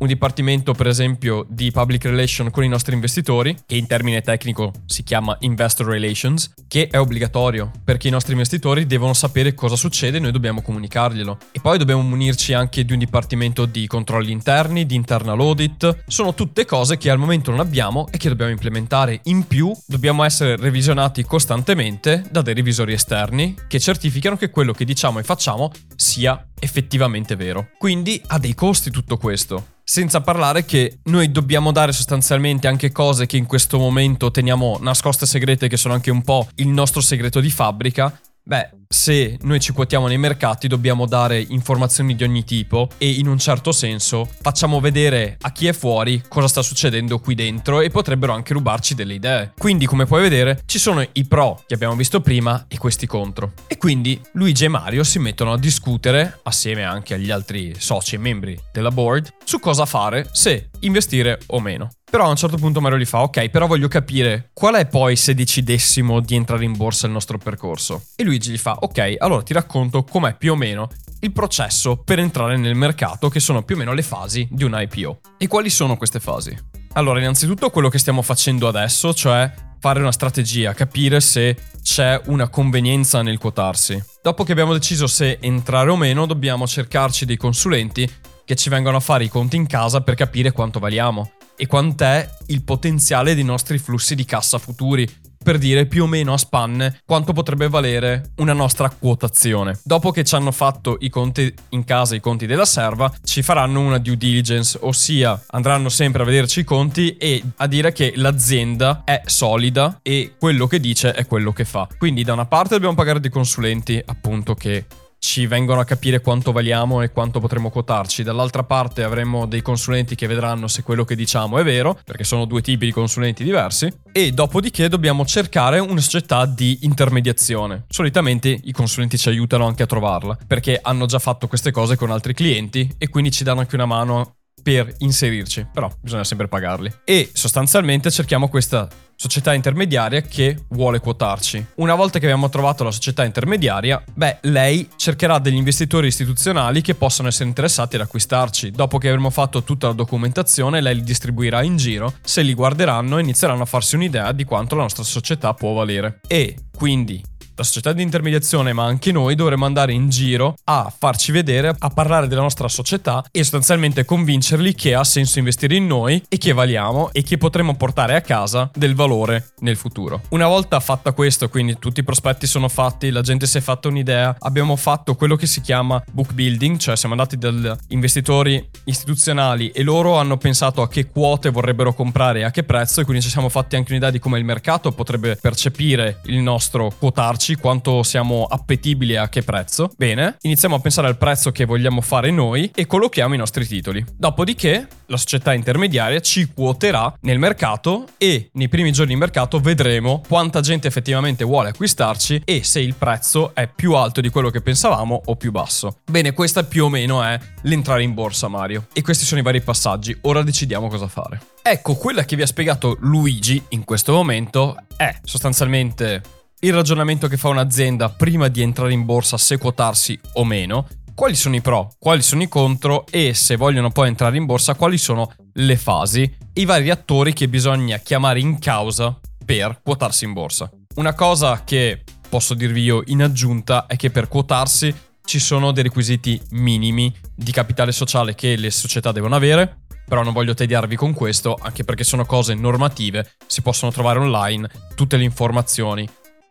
un 0.00 0.06
dipartimento 0.06 0.72
per 0.72 0.86
esempio 0.86 1.46
di 1.48 1.70
public 1.70 2.04
relation 2.04 2.50
con 2.50 2.64
i 2.64 2.68
nostri 2.68 2.94
investitori, 2.94 3.56
che 3.66 3.76
in 3.76 3.86
termine 3.86 4.22
tecnico 4.22 4.72
si 4.86 5.02
chiama 5.02 5.36
investor 5.40 5.86
relations, 5.86 6.52
che 6.68 6.88
è 6.88 6.98
obbligatorio 6.98 7.70
perché 7.84 8.08
i 8.08 8.10
nostri 8.10 8.32
investitori 8.32 8.86
devono 8.86 9.12
sapere 9.12 9.54
cosa 9.54 9.76
succede 9.76 10.16
e 10.16 10.20
noi 10.20 10.32
dobbiamo 10.32 10.62
comunicarglielo. 10.62 11.38
E 11.52 11.60
poi 11.60 11.78
dobbiamo 11.78 12.02
munirci 12.02 12.54
anche 12.54 12.84
di 12.84 12.92
un 12.92 12.98
dipartimento 12.98 13.66
di 13.66 13.86
controlli 13.86 14.32
interni, 14.32 14.86
di 14.86 14.94
internal 14.94 15.38
audit, 15.38 16.04
sono 16.06 16.34
tutte 16.34 16.64
cose 16.64 16.96
che 16.96 17.10
al 17.10 17.18
momento 17.18 17.50
non 17.50 17.60
abbiamo 17.60 18.06
e 18.10 18.16
che 18.16 18.28
dobbiamo 18.28 18.52
implementare. 18.52 19.20
In 19.24 19.46
più 19.46 19.72
dobbiamo 19.86 20.24
essere 20.24 20.56
revisionati 20.56 21.24
costantemente 21.24 22.24
da 22.30 22.40
dei 22.40 22.54
revisori 22.54 22.94
esterni 22.94 23.54
che 23.68 23.78
certificano 23.78 24.36
che 24.36 24.50
quello 24.50 24.72
che 24.72 24.84
diciamo 24.84 25.18
e 25.18 25.22
facciamo 25.22 25.70
sia 26.00 26.46
effettivamente 26.58 27.36
vero. 27.36 27.68
Quindi 27.78 28.20
ha 28.28 28.38
dei 28.38 28.54
costi 28.54 28.90
tutto 28.90 29.18
questo. 29.18 29.78
Senza 29.84 30.20
parlare 30.20 30.64
che 30.64 31.00
noi 31.04 31.30
dobbiamo 31.30 31.72
dare 31.72 31.92
sostanzialmente 31.92 32.68
anche 32.68 32.90
cose 32.90 33.26
che 33.26 33.36
in 33.36 33.46
questo 33.46 33.78
momento 33.78 34.30
teniamo 34.30 34.78
nascoste 34.80 35.26
segrete, 35.26 35.68
che 35.68 35.76
sono 35.76 35.94
anche 35.94 36.10
un 36.10 36.22
po' 36.22 36.48
il 36.56 36.68
nostro 36.68 37.00
segreto 37.00 37.40
di 37.40 37.50
fabbrica, 37.50 38.18
Beh, 38.42 38.70
se 38.92 39.38
noi 39.42 39.60
ci 39.60 39.70
quotiamo 39.70 40.08
nei 40.08 40.18
mercati 40.18 40.66
dobbiamo 40.66 41.06
dare 41.06 41.38
informazioni 41.50 42.16
di 42.16 42.24
ogni 42.24 42.42
tipo 42.42 42.88
e 42.98 43.08
in 43.08 43.28
un 43.28 43.38
certo 43.38 43.70
senso 43.70 44.28
facciamo 44.40 44.80
vedere 44.80 45.36
a 45.42 45.52
chi 45.52 45.68
è 45.68 45.72
fuori 45.72 46.20
cosa 46.26 46.48
sta 46.48 46.60
succedendo 46.60 47.20
qui 47.20 47.36
dentro 47.36 47.82
e 47.82 47.88
potrebbero 47.88 48.32
anche 48.32 48.52
rubarci 48.52 48.96
delle 48.96 49.14
idee. 49.14 49.52
Quindi 49.56 49.86
come 49.86 50.06
puoi 50.06 50.22
vedere 50.22 50.62
ci 50.66 50.80
sono 50.80 51.06
i 51.12 51.24
pro 51.24 51.62
che 51.68 51.74
abbiamo 51.74 51.94
visto 51.94 52.20
prima 52.20 52.64
e 52.66 52.78
questi 52.78 53.06
contro. 53.06 53.52
E 53.68 53.76
quindi 53.76 54.20
Luigi 54.32 54.64
e 54.64 54.68
Mario 54.68 55.04
si 55.04 55.20
mettono 55.20 55.52
a 55.52 55.58
discutere 55.58 56.40
assieme 56.42 56.82
anche 56.82 57.14
agli 57.14 57.30
altri 57.30 57.72
soci 57.78 58.16
e 58.16 58.18
membri 58.18 58.58
della 58.72 58.90
board 58.90 59.34
su 59.44 59.60
cosa 59.60 59.86
fare 59.86 60.28
se 60.32 60.70
investire 60.80 61.38
o 61.46 61.60
meno. 61.60 61.90
Però 62.10 62.24
a 62.24 62.28
un 62.28 62.34
certo 62.34 62.56
punto 62.56 62.80
Mario 62.80 62.98
gli 62.98 63.04
fa, 63.04 63.22
ok, 63.22 63.50
però 63.50 63.68
voglio 63.68 63.86
capire 63.86 64.50
qual 64.52 64.74
è 64.74 64.86
poi 64.86 65.14
se 65.14 65.32
decidessimo 65.32 66.18
di 66.18 66.34
entrare 66.34 66.64
in 66.64 66.76
borsa 66.76 67.06
il 67.06 67.12
nostro 67.12 67.38
percorso. 67.38 68.02
E 68.16 68.24
Luigi 68.24 68.50
gli 68.50 68.58
fa, 68.58 68.78
ok, 68.80 69.16
allora 69.18 69.42
ti 69.42 69.52
racconto 69.52 70.04
com'è 70.04 70.36
più 70.36 70.52
o 70.52 70.56
meno 70.56 70.88
il 71.20 71.32
processo 71.32 71.96
per 71.96 72.18
entrare 72.18 72.56
nel 72.56 72.74
mercato, 72.74 73.28
che 73.28 73.40
sono 73.40 73.62
più 73.62 73.74
o 73.74 73.78
meno 73.78 73.92
le 73.92 74.02
fasi 74.02 74.48
di 74.50 74.64
un 74.64 74.74
IPO. 74.74 75.20
E 75.38 75.46
quali 75.46 75.70
sono 75.70 75.96
queste 75.96 76.20
fasi? 76.20 76.56
Allora, 76.94 77.20
innanzitutto 77.20 77.70
quello 77.70 77.88
che 77.88 77.98
stiamo 77.98 78.22
facendo 78.22 78.66
adesso, 78.66 79.14
cioè 79.14 79.52
fare 79.78 80.00
una 80.00 80.12
strategia, 80.12 80.74
capire 80.74 81.20
se 81.20 81.56
c'è 81.82 82.20
una 82.26 82.48
convenienza 82.48 83.22
nel 83.22 83.38
quotarsi. 83.38 84.02
Dopo 84.22 84.44
che 84.44 84.52
abbiamo 84.52 84.72
deciso 84.72 85.06
se 85.06 85.38
entrare 85.40 85.90
o 85.90 85.96
meno, 85.96 86.26
dobbiamo 86.26 86.66
cercarci 86.66 87.24
dei 87.24 87.36
consulenti 87.36 88.10
che 88.44 88.56
ci 88.56 88.68
vengono 88.68 88.96
a 88.96 89.00
fare 89.00 89.24
i 89.24 89.28
conti 89.28 89.56
in 89.56 89.66
casa 89.66 90.00
per 90.00 90.14
capire 90.14 90.52
quanto 90.52 90.78
valiamo 90.78 91.32
e 91.56 91.66
quant'è 91.66 92.28
il 92.46 92.62
potenziale 92.62 93.34
dei 93.34 93.44
nostri 93.44 93.78
flussi 93.78 94.14
di 94.14 94.24
cassa 94.24 94.58
futuri, 94.58 95.08
per 95.42 95.58
dire 95.58 95.86
più 95.86 96.04
o 96.04 96.06
meno 96.06 96.34
a 96.34 96.38
spanne 96.38 97.00
quanto 97.06 97.32
potrebbe 97.32 97.68
valere 97.68 98.32
una 98.36 98.52
nostra 98.52 98.90
quotazione. 98.90 99.78
Dopo 99.82 100.10
che 100.10 100.22
ci 100.22 100.34
hanno 100.34 100.52
fatto 100.52 100.96
i 101.00 101.08
conti 101.08 101.52
in 101.70 101.84
casa, 101.84 102.14
i 102.14 102.20
conti 102.20 102.46
della 102.46 102.66
serva, 102.66 103.10
ci 103.24 103.42
faranno 103.42 103.80
una 103.80 103.98
due 103.98 104.16
diligence, 104.16 104.78
ossia 104.82 105.42
andranno 105.50 105.88
sempre 105.88 106.22
a 106.22 106.26
vederci 106.26 106.60
i 106.60 106.64
conti 106.64 107.16
e 107.16 107.42
a 107.56 107.66
dire 107.66 107.92
che 107.92 108.12
l'azienda 108.16 109.02
è 109.04 109.22
solida 109.24 110.00
e 110.02 110.34
quello 110.38 110.66
che 110.66 110.78
dice 110.78 111.12
è 111.12 111.26
quello 111.26 111.52
che 111.52 111.64
fa. 111.64 111.88
Quindi 111.96 112.22
da 112.22 112.34
una 112.34 112.46
parte 112.46 112.74
dobbiamo 112.74 112.94
pagare 112.94 113.20
dei 113.20 113.30
consulenti, 113.30 114.00
appunto, 114.04 114.54
che 114.54 114.84
ci 115.20 115.46
vengono 115.46 115.80
a 115.80 115.84
capire 115.84 116.20
quanto 116.20 116.50
valiamo 116.50 117.02
e 117.02 117.12
quanto 117.12 117.38
potremo 117.38 117.70
quotarci. 117.70 118.24
Dall'altra 118.24 118.64
parte 118.64 119.04
avremo 119.04 119.46
dei 119.46 119.62
consulenti 119.62 120.16
che 120.16 120.26
vedranno 120.26 120.66
se 120.66 120.82
quello 120.82 121.04
che 121.04 121.14
diciamo 121.14 121.58
è 121.58 121.62
vero, 121.62 121.96
perché 122.04 122.24
sono 122.24 122.46
due 122.46 122.62
tipi 122.62 122.86
di 122.86 122.92
consulenti 122.92 123.44
diversi. 123.44 123.92
E 124.10 124.32
dopodiché 124.32 124.88
dobbiamo 124.88 125.24
cercare 125.24 125.78
una 125.78 126.00
società 126.00 126.46
di 126.46 126.78
intermediazione. 126.82 127.84
Solitamente 127.88 128.48
i 128.48 128.72
consulenti 128.72 129.18
ci 129.18 129.28
aiutano 129.28 129.66
anche 129.66 129.82
a 129.82 129.86
trovarla, 129.86 130.36
perché 130.46 130.80
hanno 130.82 131.06
già 131.06 131.18
fatto 131.18 131.46
queste 131.46 131.70
cose 131.70 131.96
con 131.96 132.10
altri 132.10 132.34
clienti 132.34 132.90
e 132.98 133.08
quindi 133.08 133.30
ci 133.30 133.44
danno 133.44 133.60
anche 133.60 133.76
una 133.76 133.86
mano 133.86 134.34
per 134.62 134.94
inserirci, 134.98 135.66
però 135.72 135.90
bisogna 136.00 136.24
sempre 136.24 136.48
pagarli. 136.48 136.92
E 137.04 137.30
sostanzialmente 137.32 138.10
cerchiamo 138.10 138.48
questa 138.48 138.88
società 139.20 139.52
intermediaria 139.52 140.22
che 140.22 140.64
vuole 140.70 140.98
quotarci. 140.98 141.62
Una 141.74 141.94
volta 141.94 142.18
che 142.18 142.24
abbiamo 142.24 142.48
trovato 142.48 142.84
la 142.84 142.90
società 142.90 143.22
intermediaria, 143.22 144.02
beh, 144.14 144.38
lei 144.42 144.88
cercherà 144.96 145.38
degli 145.38 145.56
investitori 145.56 146.06
istituzionali 146.06 146.80
che 146.80 146.94
possano 146.94 147.28
essere 147.28 147.46
interessati 147.48 147.96
ad 147.96 148.00
acquistarci. 148.00 148.70
Dopo 148.70 148.96
che 148.96 149.08
avremo 149.08 149.28
fatto 149.28 149.62
tutta 149.62 149.88
la 149.88 149.92
documentazione, 149.92 150.80
lei 150.80 150.94
li 150.94 151.02
distribuirà 151.02 151.62
in 151.62 151.76
giro, 151.76 152.14
se 152.22 152.40
li 152.40 152.54
guarderanno 152.54 153.18
inizieranno 153.18 153.62
a 153.62 153.66
farsi 153.66 153.94
un'idea 153.96 154.32
di 154.32 154.44
quanto 154.44 154.74
la 154.74 154.82
nostra 154.82 155.02
società 155.02 155.52
può 155.52 155.74
valere. 155.74 156.20
E 156.26 156.56
quindi 156.74 157.22
la 157.60 157.66
società 157.66 157.92
di 157.92 158.02
intermediazione, 158.02 158.72
ma 158.72 158.84
anche 158.84 159.12
noi 159.12 159.34
dovremmo 159.34 159.66
andare 159.66 159.92
in 159.92 160.08
giro 160.08 160.56
a 160.64 160.92
farci 160.96 161.30
vedere, 161.30 161.76
a 161.78 161.88
parlare 161.90 162.26
della 162.26 162.40
nostra 162.40 162.68
società 162.68 163.22
e 163.30 163.42
sostanzialmente 163.42 164.06
convincerli 164.06 164.74
che 164.74 164.94
ha 164.94 165.04
senso 165.04 165.38
investire 165.38 165.76
in 165.76 165.86
noi 165.86 166.22
e 166.28 166.38
che 166.38 166.54
valiamo 166.54 167.10
e 167.12 167.22
che 167.22 167.36
potremo 167.36 167.76
portare 167.76 168.16
a 168.16 168.22
casa 168.22 168.70
del 168.74 168.94
valore 168.94 169.52
nel 169.58 169.76
futuro. 169.76 170.22
Una 170.30 170.46
volta 170.46 170.80
fatta 170.80 171.12
questo, 171.12 171.50
quindi 171.50 171.78
tutti 171.78 172.00
i 172.00 172.02
prospetti 172.02 172.46
sono 172.46 172.68
fatti, 172.68 173.10
la 173.10 173.20
gente 173.20 173.46
si 173.46 173.58
è 173.58 173.60
fatta 173.60 173.88
un'idea, 173.88 174.36
abbiamo 174.38 174.74
fatto 174.76 175.14
quello 175.14 175.36
che 175.36 175.46
si 175.46 175.60
chiama 175.60 176.02
book 176.10 176.32
building, 176.32 176.78
cioè 176.78 176.96
siamo 176.96 177.14
andati 177.14 177.36
dagli 177.36 177.70
investitori 177.88 178.66
istituzionali 178.84 179.68
e 179.68 179.82
loro 179.82 180.16
hanno 180.16 180.38
pensato 180.38 180.80
a 180.80 180.88
che 180.88 181.10
quote 181.10 181.50
vorrebbero 181.50 181.92
comprare 181.92 182.40
e 182.40 182.44
a 182.44 182.50
che 182.50 182.62
prezzo 182.62 183.02
e 183.02 183.04
quindi 183.04 183.22
ci 183.22 183.30
siamo 183.30 183.50
fatti 183.50 183.76
anche 183.76 183.92
un'idea 183.92 184.10
di 184.10 184.18
come 184.18 184.38
il 184.38 184.46
mercato 184.46 184.92
potrebbe 184.92 185.36
percepire 185.36 186.20
il 186.24 186.38
nostro 186.38 186.90
quotarci 186.98 187.49
dirci 187.50 187.56
quanto 187.56 188.02
siamo 188.02 188.44
appetibili 188.48 189.12
e 189.12 189.16
a 189.16 189.28
che 189.28 189.42
prezzo. 189.42 189.90
Bene, 189.96 190.36
iniziamo 190.42 190.76
a 190.76 190.80
pensare 190.80 191.08
al 191.08 191.16
prezzo 191.16 191.50
che 191.50 191.64
vogliamo 191.64 192.00
fare 192.00 192.30
noi 192.30 192.70
e 192.74 192.86
collochiamo 192.86 193.34
i 193.34 193.38
nostri 193.38 193.66
titoli. 193.66 194.04
Dopodiché 194.16 194.86
la 195.06 195.16
società 195.16 195.52
intermediaria 195.52 196.20
ci 196.20 196.50
quoterà 196.52 197.12
nel 197.22 197.38
mercato 197.38 198.06
e 198.18 198.50
nei 198.54 198.68
primi 198.68 198.92
giorni 198.92 199.14
di 199.14 199.18
mercato 199.18 199.58
vedremo 199.58 200.22
quanta 200.26 200.60
gente 200.60 200.86
effettivamente 200.86 201.44
vuole 201.44 201.70
acquistarci 201.70 202.42
e 202.44 202.62
se 202.62 202.80
il 202.80 202.94
prezzo 202.94 203.54
è 203.54 203.68
più 203.68 203.94
alto 203.94 204.20
di 204.20 204.28
quello 204.28 204.50
che 204.50 204.60
pensavamo 204.60 205.22
o 205.24 205.36
più 205.36 205.50
basso. 205.50 205.98
Bene, 206.10 206.32
questa 206.32 206.62
più 206.64 206.84
o 206.84 206.88
meno 206.88 207.22
è 207.22 207.38
l'entrare 207.62 208.02
in 208.02 208.14
borsa, 208.14 208.48
Mario. 208.48 208.86
E 208.92 209.02
questi 209.02 209.24
sono 209.24 209.40
i 209.40 209.44
vari 209.44 209.60
passaggi. 209.60 210.16
Ora 210.22 210.42
decidiamo 210.42 210.88
cosa 210.88 211.08
fare. 211.08 211.40
Ecco, 211.62 211.94
quella 211.94 212.24
che 212.24 212.36
vi 212.36 212.42
ha 212.42 212.46
spiegato 212.46 212.96
Luigi 213.00 213.62
in 213.70 213.84
questo 213.84 214.12
momento 214.12 214.76
è 214.96 215.14
sostanzialmente 215.24 216.22
il 216.62 216.74
ragionamento 216.74 217.26
che 217.26 217.38
fa 217.38 217.48
un'azienda 217.48 218.10
prima 218.10 218.48
di 218.48 218.60
entrare 218.60 218.92
in 218.92 219.04
borsa 219.06 219.38
se 219.38 219.56
quotarsi 219.56 220.18
o 220.34 220.44
meno, 220.44 220.86
quali 221.14 221.34
sono 221.34 221.56
i 221.56 221.62
pro, 221.62 221.94
quali 221.98 222.20
sono 222.22 222.42
i 222.42 222.48
contro 222.48 223.06
e 223.10 223.32
se 223.32 223.56
vogliono 223.56 223.90
poi 223.90 224.08
entrare 224.08 224.36
in 224.36 224.44
borsa 224.44 224.74
quali 224.74 224.98
sono 224.98 225.32
le 225.54 225.76
fasi, 225.76 226.36
i 226.54 226.64
vari 226.66 226.90
attori 226.90 227.32
che 227.32 227.48
bisogna 227.48 227.96
chiamare 227.98 228.40
in 228.40 228.58
causa 228.58 229.18
per 229.42 229.80
quotarsi 229.82 230.24
in 230.24 230.34
borsa. 230.34 230.70
Una 230.96 231.14
cosa 231.14 231.62
che 231.64 232.04
posso 232.28 232.52
dirvi 232.52 232.82
io 232.82 233.02
in 233.06 233.22
aggiunta 233.22 233.86
è 233.86 233.96
che 233.96 234.10
per 234.10 234.28
quotarsi 234.28 234.94
ci 235.24 235.38
sono 235.38 235.72
dei 235.72 235.84
requisiti 235.84 236.40
minimi 236.50 237.14
di 237.34 237.52
capitale 237.52 237.92
sociale 237.92 238.34
che 238.34 238.56
le 238.56 238.70
società 238.70 239.12
devono 239.12 239.34
avere, 239.34 239.84
però 240.06 240.22
non 240.22 240.34
voglio 240.34 240.54
tediarvi 240.54 240.96
con 240.96 241.14
questo, 241.14 241.56
anche 241.60 241.84
perché 241.84 242.04
sono 242.04 242.26
cose 242.26 242.52
normative, 242.54 243.36
si 243.46 243.62
possono 243.62 243.92
trovare 243.92 244.18
online 244.18 244.68
tutte 244.94 245.16
le 245.16 245.24
informazioni 245.24 246.08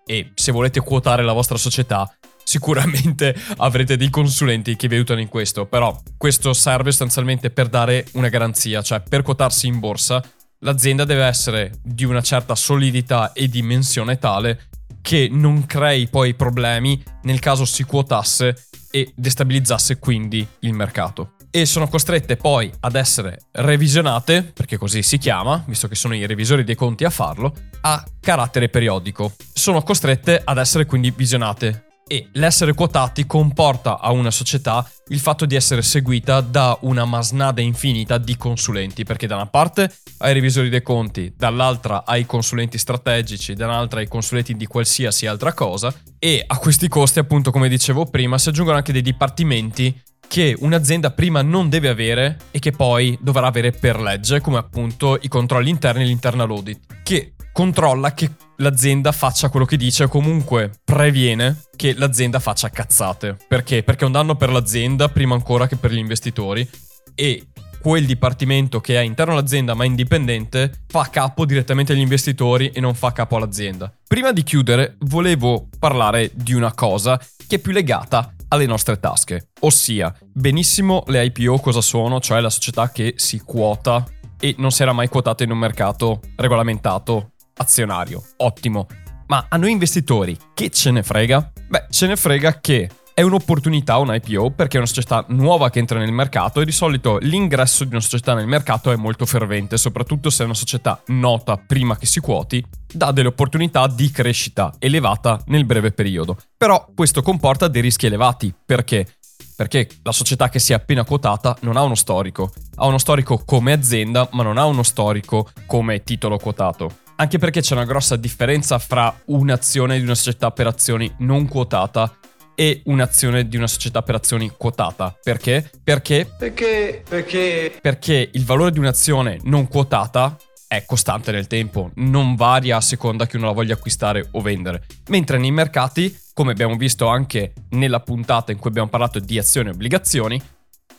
e 0.10 0.32
se 0.34 0.52
volete 0.52 0.80
quotare 0.80 1.22
la 1.22 1.34
vostra 1.34 1.58
società 1.58 2.12
sicuramente 2.44 3.36
avrete 3.58 3.96
dei 3.96 4.10
consulenti 4.10 4.76
che 4.76 4.88
vi 4.88 4.96
aiutano 4.96 5.20
in 5.20 5.28
questo, 5.28 5.68
però 5.68 5.96
questo 6.18 6.52
serve 6.54 6.90
sostanzialmente 6.90 7.52
per 7.52 7.68
dare 7.68 8.08
una 8.14 8.30
garanzia, 8.30 8.82
cioè 8.82 9.04
per 9.08 9.22
quotarsi 9.22 9.68
in 9.68 9.78
borsa 9.78 10.20
l'azienda 10.62 11.06
deve 11.06 11.26
essere 11.26 11.74
di 11.84 12.06
una 12.06 12.24
certa 12.24 12.56
solidità 12.56 13.34
e 13.34 13.48
dimensione 13.48 14.18
tale 14.18 14.70
che 15.00 15.30
non 15.32 15.68
crei 15.68 16.08
poi 16.08 16.34
problemi 16.34 17.02
nel 17.22 17.40
caso 17.40 17.64
si 17.64 17.84
quotasse 17.84 18.66
e 18.90 19.14
destabilizzasse 19.16 20.00
quindi 20.00 20.46
il 20.62 20.74
mercato 20.74 21.34
e 21.52 21.66
sono 21.66 21.88
costrette 21.88 22.38
poi 22.38 22.72
ad 22.82 22.96
essere 22.96 23.40
revisionate, 23.52 24.44
perché 24.44 24.78
così 24.78 25.02
si 25.02 25.18
chiama, 25.18 25.64
visto 25.68 25.88
che 25.88 25.96
sono 25.96 26.16
i 26.16 26.26
revisori 26.26 26.64
dei 26.64 26.76
conti 26.76 27.04
a 27.04 27.10
farlo, 27.10 27.54
a 27.82 28.04
carattere 28.20 28.70
periodico. 28.70 29.34
Sono 29.54 29.82
costrette 29.82 30.42
ad 30.44 30.58
essere 30.58 30.86
quindi 30.86 31.12
visionate 31.12 31.86
e 32.12 32.28
l'essere 32.34 32.74
quotati 32.74 33.28
comporta 33.28 34.00
a 34.00 34.12
una 34.12 34.32
società 34.32 34.84
il 35.10 35.20
fatto 35.20 35.46
di 35.46 35.56
essere 35.56 35.84
seguita 35.84 36.42
da 36.42 36.76
una 36.82 37.06
masnada 37.06 37.62
infinita 37.62 38.18
di 38.18 38.36
consulenti, 38.36 39.04
perché 39.04 39.28
da 39.28 39.36
una 39.36 39.46
parte 39.46 39.94
hai 40.18 40.32
i 40.32 40.34
revisori 40.34 40.70
dei 40.70 40.82
conti, 40.82 41.34
dall'altra 41.38 42.04
hai 42.06 42.22
i 42.22 42.26
consulenti 42.26 42.80
strategici, 42.80 43.54
dall'altra 43.54 44.00
hai 44.00 44.06
i 44.06 44.10
consulenti 44.10 44.56
di 44.56 44.66
qualsiasi 44.66 45.28
altra 45.28 45.54
cosa 45.54 45.94
e 46.18 46.44
a 46.46 46.58
questi 46.58 46.88
costi, 46.88 47.20
appunto 47.20 47.52
come 47.52 47.70
dicevo 47.70 48.06
prima, 48.06 48.40
si 48.40 48.50
aggiungono 48.50 48.78
anche 48.78 48.92
dei 48.92 49.04
dipartimenti 49.04 49.96
che 50.30 50.56
un'azienda 50.60 51.10
prima 51.10 51.42
non 51.42 51.70
deve 51.70 51.90
avere 51.90 52.38
e 52.52 52.60
che 52.60 52.72
poi 52.72 53.18
dovrà 53.20 53.48
avere 53.48 53.72
per 53.72 54.00
legge, 54.00 54.42
come 54.42 54.60
appunto 54.60 55.18
i 55.20 55.28
controlli 55.28 55.72
interni 55.72 56.04
e 56.04 56.06
l'internal 56.06 56.52
audit, 56.52 57.02
che 57.02 57.34
controlla 57.52 58.14
che 58.14 58.30
l'azienda 58.58 59.12
faccia 59.12 59.50
quello 59.50 59.66
che 59.66 59.76
dice 59.76 60.04
o 60.04 60.08
comunque 60.08 60.72
previene 60.84 61.64
che 61.76 61.96
l'azienda 61.96 62.40
faccia 62.40 62.70
cazzate. 62.70 63.38
Perché? 63.48 63.82
Perché 63.82 64.04
è 64.04 64.06
un 64.06 64.12
danno 64.12 64.36
per 64.36 64.52
l'azienda 64.52 65.10
prima 65.10 65.34
ancora 65.34 65.66
che 65.66 65.78
per 65.78 65.92
gli 65.92 65.98
investitori 65.98 66.70
e 67.16 67.48
quel 67.82 68.06
dipartimento 68.06 68.82
che 68.82 68.98
è 68.98 69.02
interno 69.02 69.34
all'azienda 69.34 69.74
ma 69.74 69.84
indipendente 69.84 70.84
fa 70.88 71.10
capo 71.10 71.46
direttamente 71.46 71.94
agli 71.94 72.02
investitori 72.02 72.70
e 72.70 72.80
non 72.80 72.94
fa 72.94 73.12
capo 73.14 73.36
all'azienda. 73.36 73.92
Prima 74.08 74.32
di 74.32 74.44
chiudere 74.44 74.96
volevo 75.00 75.70
parlare 75.80 76.30
di 76.36 76.54
una 76.54 76.74
cosa 76.74 77.20
che 77.48 77.56
è 77.56 77.60
più 77.60 77.72
legata 77.72 78.32
alle 78.50 78.66
nostre 78.66 79.00
tasche. 79.00 79.50
Ossia, 79.62 80.14
benissimo 80.32 81.04
le 81.08 81.26
IPO 81.26 81.60
cosa 81.60 81.82
sono, 81.82 82.20
cioè 82.20 82.40
la 82.40 82.50
società 82.50 82.92
che 82.92 83.14
si 83.18 83.40
quota 83.40 84.06
e 84.40 84.56
non 84.58 84.72
si 84.72 84.82
era 84.82 84.94
mai 84.94 85.08
quotata 85.10 85.44
in 85.44 85.52
un 85.52 85.58
mercato 85.58 86.22
regolamentato 86.36 87.32
azionario. 87.58 88.24
Ottimo. 88.38 88.88
Ma 89.28 89.46
a 89.48 89.58
noi 89.58 89.72
investitori, 89.72 90.38
che 90.54 90.70
ce 90.70 90.92
ne 90.92 91.04
frega? 91.04 91.52
Beh, 91.68 91.86
ce 91.90 92.08
ne 92.08 92.16
frega 92.16 92.60
che 92.60 92.90
è 93.20 93.22
un'opportunità 93.22 93.98
un 93.98 94.16
IPO 94.16 94.52
perché 94.52 94.76
è 94.76 94.80
una 94.80 94.88
società 94.88 95.26
nuova 95.28 95.70
che 95.70 95.80
entra 95.80 96.00
nel 96.00 96.14
mercato 96.14 96.62
e 96.62 96.66
di 96.66 96.72
solito 96.72 97.18
l'ingresso 97.18 97.84
di 97.84 97.90
una 97.90 98.00
società 98.00 98.34
nel 98.34 98.48
mercato 98.48 98.92
è 98.92 98.96
molto 98.96 99.26
fervente, 99.26 99.76
soprattutto 99.76 100.30
se 100.30 100.44
è 100.44 100.46
una 100.46 100.54
società 100.54 101.02
nota 101.08 101.58
prima 101.58 101.98
che 101.98 102.06
si 102.06 102.22
quoti, 102.22 102.66
dà 102.90 103.12
delle 103.12 103.28
opportunità 103.28 103.88
di 103.88 104.10
crescita 104.10 104.74
elevata 104.80 105.38
nel 105.48 105.66
breve 105.66 105.92
periodo. 105.92 106.38
Però 106.56 106.88
questo 106.96 107.22
comporta 107.22 107.68
dei 107.68 107.82
rischi 107.82 108.06
elevati, 108.06 108.54
perché? 108.66 109.06
Perché 109.54 109.90
la 110.04 110.14
società 110.14 110.48
che 110.48 110.60
si 110.60 110.72
è 110.72 110.76
appena 110.76 111.04
quotata 111.04 111.58
non 111.64 111.76
ha 111.76 111.82
uno 111.82 111.96
storico, 111.96 112.54
ha 112.76 112.86
uno 112.86 113.00
storico 113.00 113.44
come 113.44 113.74
azienda, 113.74 114.30
ma 114.32 114.44
non 114.44 114.58
ha 114.58 114.64
uno 114.64 114.84
storico 114.84 115.50
come 115.66 116.04
titolo 116.04 116.38
quotato. 116.38 117.00
Anche 117.18 117.38
perché 117.38 117.60
c'è 117.60 117.74
una 117.74 117.84
grossa 117.84 118.16
differenza 118.16 118.80
fra 118.80 119.14
un'azione 119.26 119.98
di 119.98 120.06
una 120.06 120.16
società 120.16 120.52
per 120.52 120.68
azioni 120.68 121.14
non 121.18 121.50
quotata 121.50 122.16
e 122.60 122.82
un'azione 122.88 123.48
di 123.48 123.56
una 123.56 123.68
società 123.68 124.02
per 124.02 124.16
azioni 124.16 124.52
quotata. 124.58 125.18
Perché? 125.24 125.72
Perché? 125.82 126.30
Perché? 126.38 127.04
Perché? 127.08 127.80
Perché 127.82 128.30
il 128.34 128.44
valore 128.44 128.72
di 128.72 128.80
un'azione 128.80 129.40
non 129.44 129.70
quotata 129.70 130.36
è 130.68 130.84
costante 130.86 131.32
nel 131.32 131.48
tempo, 131.48 131.92
non 131.96 132.36
varia 132.36 132.76
a 132.76 132.82
seconda 132.82 133.28
che 133.28 133.38
uno 133.38 133.46
la 133.46 133.54
voglia 133.54 133.76
acquistare 133.76 134.28
o 134.32 134.42
vendere. 134.42 134.86
Mentre 135.08 135.38
nei 135.38 135.52
mercati, 135.52 136.14
come 136.34 136.52
abbiamo 136.52 136.76
visto 136.76 137.08
anche 137.08 137.54
nella 137.70 138.02
puntata 138.02 138.52
in 138.52 138.58
cui 138.58 138.72
abbiamo 138.72 138.90
parlato 138.90 139.20
di 139.20 139.40
azioni 139.40 139.70
e 139.70 139.72
obbligazioni, 139.72 140.42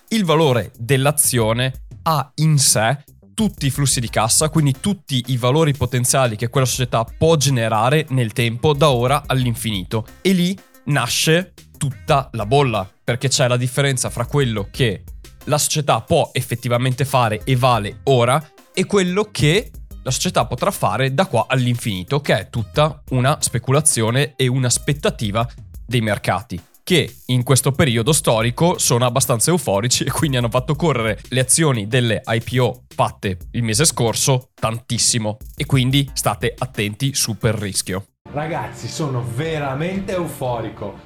il 0.08 0.24
valore 0.24 0.72
dell'azione 0.78 1.84
ha 2.04 2.32
in 2.36 2.56
sé 2.56 3.04
tutti 3.34 3.66
i 3.66 3.70
flussi 3.70 4.00
di 4.00 4.08
cassa, 4.08 4.48
quindi 4.48 4.76
tutti 4.80 5.24
i 5.26 5.36
valori 5.36 5.74
potenziali 5.74 6.36
che 6.36 6.48
quella 6.48 6.66
società 6.66 7.04
può 7.04 7.36
generare 7.36 8.06
nel 8.10 8.32
tempo 8.32 8.72
da 8.72 8.90
ora 8.90 9.24
all'infinito. 9.26 10.06
E 10.22 10.32
lì 10.32 10.58
nasce 10.84 11.54
tutta 11.76 12.28
la 12.32 12.46
bolla, 12.46 12.88
perché 13.02 13.28
c'è 13.28 13.48
la 13.48 13.56
differenza 13.56 14.10
fra 14.10 14.26
quello 14.26 14.68
che 14.70 15.04
la 15.44 15.58
società 15.58 16.00
può 16.02 16.30
effettivamente 16.32 17.04
fare 17.04 17.42
e 17.44 17.56
vale 17.56 18.00
ora 18.04 18.52
e 18.72 18.84
quello 18.84 19.28
che 19.30 19.70
la 20.02 20.10
società 20.10 20.46
potrà 20.46 20.70
fare 20.70 21.12
da 21.14 21.26
qua 21.26 21.46
all'infinito, 21.48 22.20
che 22.20 22.38
è 22.38 22.50
tutta 22.50 23.02
una 23.10 23.38
speculazione 23.40 24.34
e 24.36 24.46
un'aspettativa 24.46 25.48
dei 25.86 26.00
mercati 26.00 26.60
che 26.90 27.18
in 27.26 27.44
questo 27.44 27.70
periodo 27.70 28.12
storico 28.12 28.76
sono 28.76 29.04
abbastanza 29.04 29.50
euforici 29.50 30.02
e 30.02 30.10
quindi 30.10 30.38
hanno 30.38 30.48
fatto 30.48 30.74
correre 30.74 31.20
le 31.28 31.38
azioni 31.38 31.86
delle 31.86 32.20
IPO 32.26 32.86
fatte 32.88 33.38
il 33.52 33.62
mese 33.62 33.84
scorso 33.84 34.50
tantissimo 34.54 35.36
e 35.54 35.66
quindi 35.66 36.10
state 36.12 36.52
attenti 36.58 37.14
super 37.14 37.54
rischio. 37.54 38.09
Ragazzi, 38.32 38.86
sono 38.86 39.24
veramente 39.34 40.12
euforico. 40.12 41.00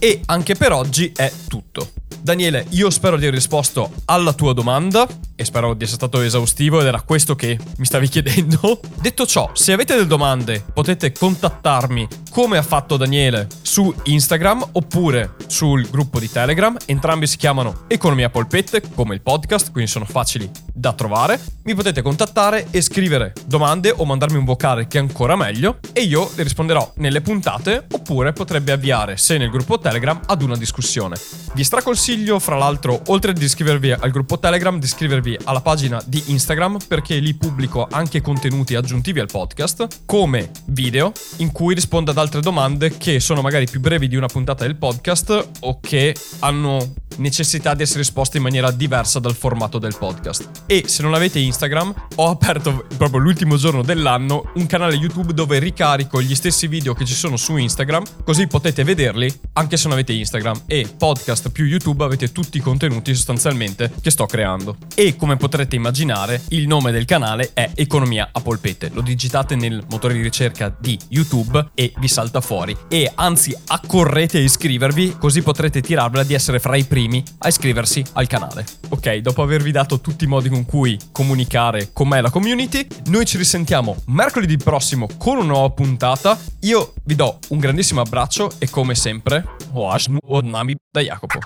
E 0.00 0.20
anche 0.26 0.56
per 0.56 0.72
oggi 0.72 1.12
è 1.14 1.30
tutto. 1.46 1.90
Daniele, 2.20 2.66
io 2.70 2.90
spero 2.90 3.16
di 3.16 3.22
aver 3.22 3.34
risposto 3.34 3.90
alla 4.06 4.32
tua 4.32 4.52
domanda 4.52 5.06
e 5.34 5.44
spero 5.44 5.74
di 5.74 5.84
essere 5.84 5.98
stato 5.98 6.20
esaustivo 6.20 6.80
ed 6.80 6.86
era 6.86 7.00
questo 7.00 7.36
che 7.36 7.58
mi 7.76 7.84
stavi 7.84 8.08
chiedendo. 8.08 8.80
Detto 9.00 9.24
ciò, 9.24 9.50
se 9.54 9.72
avete 9.72 9.94
delle 9.94 10.06
domande 10.06 10.64
potete 10.72 11.12
contattarmi 11.12 12.08
come 12.30 12.58
ha 12.58 12.62
fatto 12.62 12.96
Daniele 12.96 13.46
su 13.62 13.94
Instagram 14.04 14.70
oppure 14.72 15.34
sul 15.46 15.88
gruppo 15.88 16.18
di 16.18 16.30
Telegram. 16.30 16.76
Entrambi 16.86 17.26
si 17.26 17.36
chiamano 17.36 17.84
Economia 17.86 18.30
Polpette 18.30 18.82
come 18.94 19.14
il 19.14 19.22
podcast, 19.22 19.70
quindi 19.70 19.90
sono 19.90 20.04
facili 20.04 20.50
da 20.72 20.92
trovare. 20.92 21.40
Mi 21.64 21.74
potete 21.74 22.02
contattare 22.02 22.66
e 22.70 22.80
scrivere 22.80 23.32
domande 23.46 23.92
o 23.94 24.04
mandarmi 24.04 24.38
un 24.38 24.44
vocale 24.44 24.86
che 24.86 24.98
è 24.98 25.00
ancora 25.00 25.36
meglio 25.36 25.78
e 25.92 26.02
io 26.02 26.30
le 26.34 26.42
risponderò 26.42 26.92
nelle 26.96 27.20
puntate 27.20 27.86
oppure 27.90 28.32
potrebbe 28.32 28.72
avviare, 28.72 29.16
se 29.16 29.38
nel 29.38 29.50
gruppo 29.50 29.78
Telegram, 29.78 30.20
ad 30.26 30.42
una 30.42 30.56
discussione. 30.56 31.16
Vi 31.54 31.64
straconsiglio, 31.64 32.07
fra 32.38 32.56
l'altro, 32.56 33.02
oltre 33.08 33.32
ad 33.32 33.42
iscrivervi 33.42 33.92
al 33.92 34.10
gruppo 34.10 34.38
Telegram, 34.38 34.78
di 34.78 34.86
iscrivervi 34.86 35.40
alla 35.44 35.60
pagina 35.60 36.02
di 36.06 36.22
Instagram 36.28 36.78
perché 36.88 37.18
lì 37.18 37.34
pubblico 37.34 37.86
anche 37.90 38.22
contenuti 38.22 38.74
aggiuntivi 38.74 39.20
al 39.20 39.26
podcast, 39.30 40.04
come 40.06 40.50
video, 40.68 41.12
in 41.38 41.52
cui 41.52 41.74
rispondo 41.74 42.10
ad 42.10 42.16
altre 42.16 42.40
domande 42.40 42.96
che 42.96 43.20
sono 43.20 43.42
magari 43.42 43.66
più 43.66 43.80
brevi 43.80 44.08
di 44.08 44.16
una 44.16 44.26
puntata 44.26 44.64
del 44.64 44.76
podcast 44.76 45.48
o 45.60 45.80
che 45.80 46.16
hanno 46.38 46.94
necessità 47.16 47.74
di 47.74 47.82
essere 47.82 48.00
risposte 48.00 48.36
in 48.36 48.42
maniera 48.42 48.70
diversa 48.70 49.18
dal 49.18 49.34
formato 49.34 49.78
del 49.78 49.96
podcast. 49.98 50.62
E 50.66 50.84
se 50.86 51.02
non 51.02 51.14
avete 51.14 51.38
Instagram, 51.38 51.94
ho 52.16 52.28
aperto 52.28 52.86
proprio 52.96 53.20
l'ultimo 53.20 53.56
giorno 53.56 53.82
dell'anno 53.82 54.50
un 54.54 54.66
canale 54.66 54.94
YouTube 54.94 55.32
dove 55.32 55.58
ricarico 55.58 56.20
gli 56.20 56.34
stessi 56.34 56.66
video 56.66 56.94
che 56.94 57.04
ci 57.04 57.14
sono 57.14 57.36
su 57.36 57.56
Instagram, 57.56 58.04
così 58.24 58.46
potete 58.46 58.84
vederli 58.84 59.32
anche 59.54 59.76
se 59.76 59.84
non 59.84 59.94
avete 59.94 60.12
Instagram 60.12 60.62
e 60.66 60.86
podcast 60.96 61.50
più 61.50 61.64
YouTube 61.64 62.04
avete 62.04 62.30
tutti 62.30 62.58
i 62.58 62.60
contenuti 62.60 63.14
sostanzialmente 63.14 63.92
che 64.00 64.10
sto 64.10 64.26
creando. 64.26 64.76
E 64.94 65.16
come 65.16 65.36
potrete 65.36 65.76
immaginare, 65.76 66.42
il 66.48 66.66
nome 66.66 66.92
del 66.92 67.04
canale 67.04 67.50
è 67.54 67.70
Economia 67.74 68.28
a 68.32 68.40
polpette. 68.40 68.90
Lo 68.92 69.00
digitate 69.00 69.56
nel 69.56 69.84
motore 69.90 70.14
di 70.14 70.22
ricerca 70.22 70.74
di 70.76 70.98
YouTube 71.08 71.70
e 71.74 71.92
vi 71.98 72.08
salta 72.08 72.40
fuori. 72.40 72.76
E 72.88 73.10
anzi, 73.14 73.56
accorrete 73.66 74.38
a 74.38 74.42
iscrivervi 74.42 75.16
così 75.18 75.42
potrete 75.42 75.80
tirarvela 75.80 76.24
di 76.24 76.34
essere 76.34 76.58
fra 76.60 76.76
i 76.76 76.84
primi 76.84 76.97
a 77.38 77.48
iscriversi 77.48 78.04
al 78.14 78.26
canale. 78.26 78.64
Ok, 78.88 79.16
dopo 79.18 79.42
avervi 79.42 79.70
dato 79.70 80.00
tutti 80.00 80.24
i 80.24 80.26
modi 80.26 80.48
con 80.48 80.64
cui 80.64 80.98
comunicare 81.12 81.90
con 81.92 82.08
me 82.08 82.18
e 82.18 82.20
la 82.22 82.30
community, 82.30 82.86
noi 83.06 83.24
ci 83.24 83.36
risentiamo 83.36 83.96
mercoledì 84.06 84.56
prossimo 84.56 85.06
con 85.16 85.36
una 85.36 85.46
nuova 85.46 85.70
puntata. 85.70 86.36
Io 86.60 86.94
vi 87.04 87.14
do 87.14 87.38
un 87.50 87.58
grandissimo 87.58 88.00
abbraccio 88.00 88.50
e 88.58 88.68
come 88.68 88.96
sempre, 88.96 89.44
Oashnu 89.72 90.18
Odnami 90.24 90.74
da 90.90 91.00
Jacopo. 91.00 91.38